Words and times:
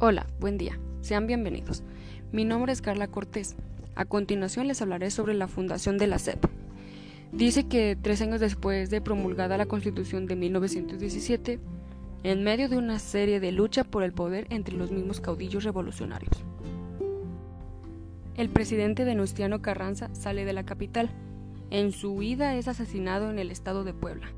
Hola, 0.00 0.28
buen 0.38 0.58
día. 0.58 0.78
Sean 1.00 1.26
bienvenidos. 1.26 1.82
Mi 2.30 2.44
nombre 2.44 2.72
es 2.72 2.80
Carla 2.80 3.08
Cortés. 3.08 3.56
A 3.96 4.04
continuación 4.04 4.68
les 4.68 4.80
hablaré 4.80 5.10
sobre 5.10 5.34
la 5.34 5.48
fundación 5.48 5.98
de 5.98 6.06
la 6.06 6.20
SEP. 6.20 6.38
Dice 7.32 7.66
que 7.66 7.98
tres 8.00 8.22
años 8.22 8.38
después 8.38 8.90
de 8.90 9.00
promulgada 9.00 9.56
la 9.56 9.66
Constitución 9.66 10.26
de 10.26 10.36
1917, 10.36 11.58
en 12.22 12.44
medio 12.44 12.68
de 12.68 12.78
una 12.78 13.00
serie 13.00 13.40
de 13.40 13.50
lucha 13.50 13.82
por 13.82 14.04
el 14.04 14.12
poder 14.12 14.46
entre 14.50 14.76
los 14.76 14.92
mismos 14.92 15.20
caudillos 15.20 15.64
revolucionarios, 15.64 16.44
el 18.36 18.50
presidente 18.50 19.02
Venustiano 19.02 19.62
Carranza 19.62 20.14
sale 20.14 20.44
de 20.44 20.52
la 20.52 20.62
capital. 20.62 21.10
En 21.70 21.90
su 21.90 22.12
huida 22.12 22.54
es 22.54 22.68
asesinado 22.68 23.30
en 23.30 23.40
el 23.40 23.50
estado 23.50 23.82
de 23.82 23.94
Puebla. 23.94 24.28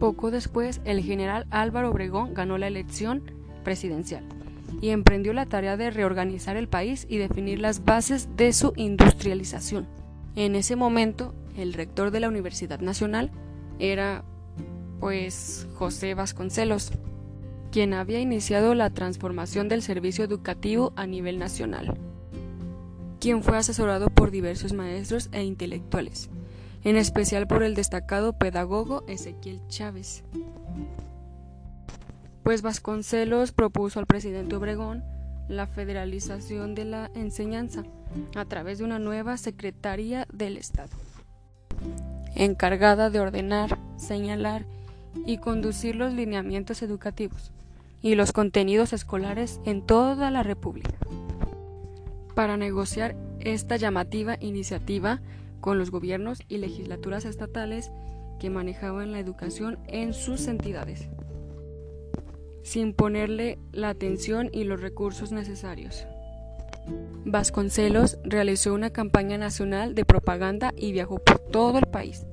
Poco 0.00 0.32
después, 0.32 0.80
el 0.84 1.00
general 1.00 1.46
Álvaro 1.50 1.90
Obregón 1.90 2.34
ganó 2.34 2.58
la 2.58 2.66
elección 2.66 3.22
presidencial 3.62 4.35
y 4.80 4.90
emprendió 4.90 5.32
la 5.32 5.46
tarea 5.46 5.76
de 5.76 5.90
reorganizar 5.90 6.56
el 6.56 6.68
país 6.68 7.06
y 7.08 7.18
definir 7.18 7.60
las 7.60 7.84
bases 7.84 8.28
de 8.36 8.52
su 8.52 8.72
industrialización. 8.76 9.86
En 10.34 10.54
ese 10.54 10.76
momento, 10.76 11.34
el 11.56 11.72
rector 11.72 12.10
de 12.10 12.20
la 12.20 12.28
Universidad 12.28 12.80
Nacional 12.80 13.30
era, 13.78 14.24
pues, 15.00 15.66
José 15.74 16.14
Vasconcelos, 16.14 16.92
quien 17.70 17.94
había 17.94 18.20
iniciado 18.20 18.74
la 18.74 18.90
transformación 18.90 19.68
del 19.68 19.82
servicio 19.82 20.24
educativo 20.24 20.92
a 20.96 21.06
nivel 21.06 21.38
nacional, 21.38 21.94
quien 23.20 23.42
fue 23.42 23.56
asesorado 23.56 24.10
por 24.10 24.30
diversos 24.30 24.72
maestros 24.72 25.28
e 25.32 25.42
intelectuales, 25.42 26.30
en 26.84 26.96
especial 26.96 27.46
por 27.46 27.62
el 27.62 27.74
destacado 27.74 28.34
pedagogo 28.34 29.04
Ezequiel 29.08 29.60
Chávez 29.68 30.22
pues 32.46 32.62
Vasconcelos 32.62 33.50
propuso 33.50 33.98
al 33.98 34.06
presidente 34.06 34.54
Obregón 34.54 35.02
la 35.48 35.66
federalización 35.66 36.76
de 36.76 36.84
la 36.84 37.10
enseñanza 37.16 37.82
a 38.36 38.44
través 38.44 38.78
de 38.78 38.84
una 38.84 39.00
nueva 39.00 39.36
Secretaría 39.36 40.28
del 40.32 40.56
Estado, 40.56 40.90
encargada 42.36 43.10
de 43.10 43.18
ordenar, 43.18 43.80
señalar 43.96 44.64
y 45.26 45.38
conducir 45.38 45.96
los 45.96 46.12
lineamientos 46.12 46.82
educativos 46.82 47.50
y 48.00 48.14
los 48.14 48.30
contenidos 48.30 48.92
escolares 48.92 49.60
en 49.64 49.82
toda 49.82 50.30
la 50.30 50.44
República. 50.44 50.94
Para 52.36 52.56
negociar 52.56 53.16
esta 53.40 53.74
llamativa 53.74 54.36
iniciativa 54.38 55.20
con 55.60 55.78
los 55.78 55.90
gobiernos 55.90 56.38
y 56.46 56.58
legislaturas 56.58 57.24
estatales 57.24 57.90
que 58.38 58.50
manejaban 58.50 59.10
la 59.10 59.18
educación 59.18 59.80
en 59.88 60.14
sus 60.14 60.46
entidades 60.46 61.08
sin 62.66 62.94
ponerle 62.94 63.60
la 63.70 63.90
atención 63.90 64.50
y 64.52 64.64
los 64.64 64.80
recursos 64.80 65.30
necesarios. 65.30 66.04
Vasconcelos 67.24 68.18
realizó 68.24 68.74
una 68.74 68.90
campaña 68.90 69.38
nacional 69.38 69.94
de 69.94 70.04
propaganda 70.04 70.72
y 70.76 70.90
viajó 70.90 71.20
por 71.20 71.38
todo 71.38 71.78
el 71.78 71.86
país, 71.86 72.26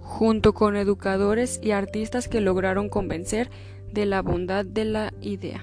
junto 0.00 0.54
con 0.54 0.76
educadores 0.76 1.58
y 1.60 1.72
artistas 1.72 2.28
que 2.28 2.40
lograron 2.40 2.88
convencer 2.88 3.50
de 3.92 4.06
la 4.06 4.22
bondad 4.22 4.64
de 4.64 4.84
la 4.84 5.12
idea. 5.20 5.60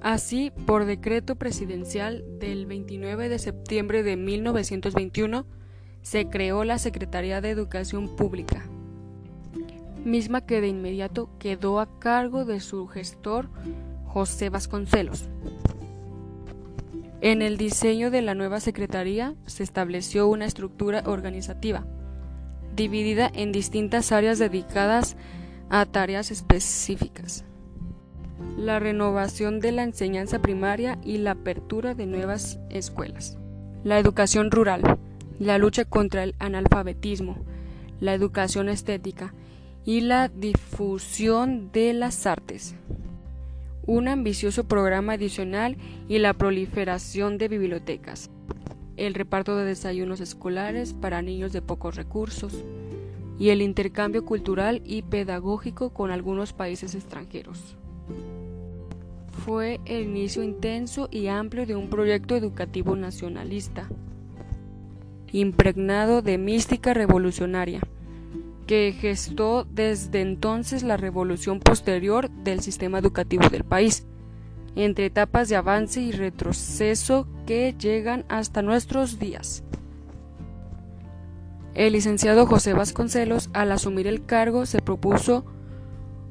Así, 0.00 0.50
por 0.64 0.86
decreto 0.86 1.36
presidencial 1.36 2.24
del 2.38 2.64
29 2.64 3.28
de 3.28 3.38
septiembre 3.38 4.02
de 4.02 4.16
1921, 4.16 5.44
se 6.00 6.30
creó 6.30 6.64
la 6.64 6.78
Secretaría 6.78 7.42
de 7.42 7.50
Educación 7.50 8.16
Pública, 8.16 8.64
misma 10.08 10.40
que 10.40 10.60
de 10.60 10.68
inmediato 10.68 11.30
quedó 11.38 11.78
a 11.78 11.98
cargo 12.00 12.44
de 12.44 12.60
su 12.60 12.88
gestor 12.88 13.48
José 14.06 14.50
Vasconcelos. 14.50 15.28
En 17.20 17.42
el 17.42 17.56
diseño 17.56 18.10
de 18.10 18.22
la 18.22 18.34
nueva 18.34 18.60
Secretaría 18.60 19.34
se 19.46 19.62
estableció 19.62 20.28
una 20.28 20.46
estructura 20.46 21.02
organizativa, 21.06 21.84
dividida 22.74 23.30
en 23.32 23.52
distintas 23.52 24.12
áreas 24.12 24.38
dedicadas 24.38 25.16
a 25.68 25.84
tareas 25.84 26.30
específicas. 26.30 27.44
La 28.56 28.78
renovación 28.78 29.60
de 29.60 29.72
la 29.72 29.82
enseñanza 29.82 30.40
primaria 30.40 30.98
y 31.04 31.18
la 31.18 31.32
apertura 31.32 31.94
de 31.94 32.06
nuevas 32.06 32.60
escuelas. 32.70 33.36
La 33.82 33.98
educación 33.98 34.50
rural, 34.50 34.98
la 35.40 35.58
lucha 35.58 35.84
contra 35.84 36.22
el 36.22 36.34
analfabetismo, 36.38 37.36
la 38.00 38.14
educación 38.14 38.68
estética 38.68 39.34
y 39.84 40.00
la 40.00 40.28
difusión 40.28 41.70
de 41.72 41.92
las 41.92 42.26
artes. 42.26 42.74
Un 43.86 44.08
ambicioso 44.08 44.64
programa 44.64 45.14
adicional 45.14 45.76
y 46.08 46.18
la 46.18 46.34
proliferación 46.34 47.38
de 47.38 47.48
bibliotecas. 47.48 48.30
El 48.96 49.14
reparto 49.14 49.56
de 49.56 49.64
desayunos 49.64 50.20
escolares 50.20 50.92
para 50.92 51.22
niños 51.22 51.52
de 51.52 51.62
pocos 51.62 51.96
recursos 51.96 52.64
y 53.38 53.50
el 53.50 53.62
intercambio 53.62 54.24
cultural 54.24 54.82
y 54.84 55.02
pedagógico 55.02 55.90
con 55.90 56.10
algunos 56.10 56.52
países 56.52 56.94
extranjeros. 56.94 57.76
Fue 59.44 59.80
el 59.86 60.02
inicio 60.02 60.42
intenso 60.42 61.08
y 61.10 61.28
amplio 61.28 61.64
de 61.64 61.76
un 61.76 61.88
proyecto 61.88 62.36
educativo 62.36 62.96
nacionalista, 62.96 63.88
impregnado 65.32 66.20
de 66.20 66.36
mística 66.36 66.92
revolucionaria 66.92 67.80
que 68.68 68.92
gestó 68.92 69.64
desde 69.64 70.20
entonces 70.20 70.82
la 70.82 70.98
revolución 70.98 71.58
posterior 71.58 72.30
del 72.30 72.60
sistema 72.60 72.98
educativo 72.98 73.48
del 73.48 73.64
país, 73.64 74.06
entre 74.76 75.06
etapas 75.06 75.48
de 75.48 75.56
avance 75.56 76.02
y 76.02 76.12
retroceso 76.12 77.26
que 77.46 77.74
llegan 77.78 78.26
hasta 78.28 78.60
nuestros 78.60 79.18
días. 79.18 79.64
El 81.74 81.94
licenciado 81.94 82.46
José 82.46 82.74
Vasconcelos, 82.74 83.48
al 83.54 83.72
asumir 83.72 84.06
el 84.06 84.26
cargo, 84.26 84.66
se 84.66 84.82
propuso 84.82 85.46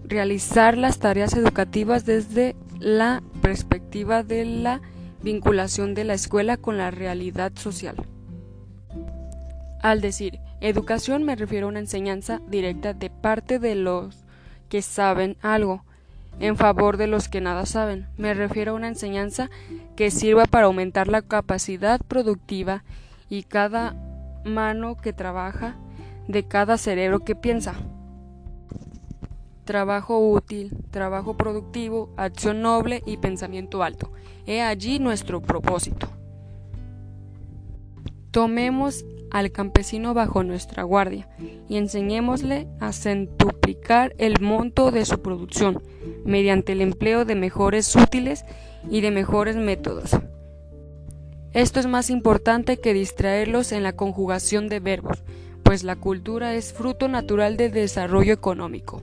realizar 0.03 0.77
las 0.77 0.99
tareas 0.99 1.33
educativas 1.33 2.05
desde 2.05 2.55
la 2.79 3.23
perspectiva 3.41 4.21
de 4.21 4.45
la 4.45 4.81
vinculación 5.23 5.95
de 5.95 6.03
la 6.03 6.13
escuela 6.13 6.57
con 6.57 6.77
la 6.77 6.91
realidad 6.91 7.51
social. 7.55 7.95
Al 9.81 10.01
decir 10.01 10.39
educación 10.61 11.23
me 11.23 11.35
refiero 11.35 11.67
a 11.67 11.69
una 11.69 11.79
enseñanza 11.79 12.41
directa 12.47 12.93
de 12.93 13.09
parte 13.09 13.59
de 13.59 13.75
los 13.75 14.23
que 14.69 14.81
saben 14.81 15.37
algo, 15.41 15.83
en 16.39 16.57
favor 16.57 16.97
de 16.97 17.07
los 17.07 17.29
que 17.29 17.41
nada 17.41 17.65
saben. 17.65 18.07
Me 18.17 18.33
refiero 18.33 18.71
a 18.71 18.75
una 18.75 18.87
enseñanza 18.87 19.49
que 19.95 20.11
sirva 20.11 20.45
para 20.45 20.65
aumentar 20.65 21.07
la 21.07 21.21
capacidad 21.21 21.99
productiva 22.07 22.83
y 23.29 23.43
cada 23.43 23.95
mano 24.45 24.97
que 24.97 25.13
trabaja, 25.13 25.75
de 26.27 26.43
cada 26.47 26.77
cerebro 26.77 27.19
que 27.19 27.35
piensa. 27.35 27.75
Trabajo 29.65 30.19
útil, 30.19 30.71
trabajo 30.91 31.35
productivo, 31.35 32.13
acción 32.17 32.61
noble 32.61 33.03
y 33.05 33.17
pensamiento 33.17 33.83
alto. 33.83 34.11
He 34.45 34.61
allí 34.61 34.99
nuestro 34.99 35.41
propósito. 35.41 36.07
Tomemos 38.31 39.03
al 39.31 39.51
campesino 39.51 40.13
bajo 40.13 40.43
nuestra 40.43 40.83
guardia 40.83 41.27
y 41.67 41.77
enseñémosle 41.77 42.67
a 42.79 42.93
centuplicar 42.93 44.13
el 44.17 44.39
monto 44.41 44.91
de 44.91 45.05
su 45.05 45.21
producción 45.21 45.81
mediante 46.25 46.73
el 46.73 46.81
empleo 46.81 47.25
de 47.25 47.35
mejores 47.35 47.95
útiles 47.95 48.45
y 48.89 49.01
de 49.01 49.11
mejores 49.11 49.55
métodos. 49.55 50.11
Esto 51.53 51.79
es 51.79 51.87
más 51.87 52.09
importante 52.09 52.77
que 52.77 52.93
distraerlos 52.93 53.71
en 53.71 53.83
la 53.83 53.93
conjugación 53.93 54.69
de 54.69 54.79
verbos, 54.79 55.23
pues 55.63 55.83
la 55.83 55.95
cultura 55.95 56.53
es 56.53 56.71
fruto 56.71 57.07
natural 57.07 57.57
del 57.57 57.71
desarrollo 57.71 58.33
económico. 58.33 59.01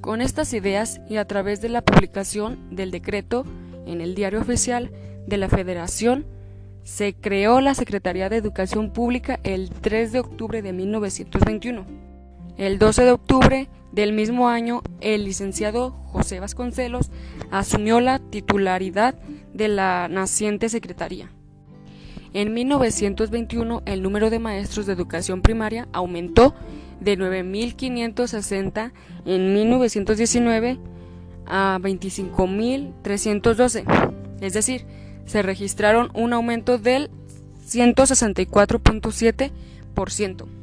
Con 0.00 0.20
estas 0.20 0.52
ideas 0.52 1.00
y 1.08 1.16
a 1.16 1.26
través 1.26 1.60
de 1.60 1.70
la 1.70 1.82
publicación 1.82 2.58
del 2.70 2.90
decreto 2.90 3.44
en 3.86 4.00
el 4.00 4.14
diario 4.14 4.40
oficial 4.40 4.90
de 5.26 5.36
la 5.38 5.48
Federación, 5.48 6.26
se 6.84 7.14
creó 7.14 7.60
la 7.60 7.74
Secretaría 7.74 8.28
de 8.28 8.36
Educación 8.36 8.92
Pública 8.92 9.40
el 9.42 9.70
3 9.70 10.12
de 10.12 10.20
octubre 10.20 10.62
de 10.62 10.72
1921. 10.72 11.84
El 12.56 12.78
12 12.78 13.04
de 13.04 13.10
octubre 13.10 13.68
del 13.90 14.12
mismo 14.12 14.48
año, 14.48 14.82
el 15.00 15.24
licenciado 15.24 15.90
José 16.06 16.38
Vasconcelos 16.40 17.10
asumió 17.50 18.00
la 18.00 18.20
titularidad 18.20 19.16
de 19.52 19.68
la 19.68 20.08
naciente 20.08 20.68
Secretaría. 20.68 21.30
En 22.32 22.52
1921, 22.52 23.82
el 23.86 24.02
número 24.02 24.28
de 24.28 24.38
maestros 24.38 24.84
de 24.86 24.92
educación 24.92 25.40
primaria 25.40 25.88
aumentó 25.92 26.54
de 27.00 27.18
9.560 27.18 28.92
en 29.24 29.54
1919 29.54 30.78
a 31.46 31.78
25.312, 31.80 33.84
es 34.40 34.52
decir, 34.52 34.84
se 35.26 35.42
registraron 35.42 36.10
un 36.14 36.32
aumento 36.32 36.78
del 36.78 37.10
164.7%. 37.66 40.53